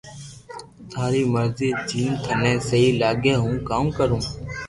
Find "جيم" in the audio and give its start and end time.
1.89-2.11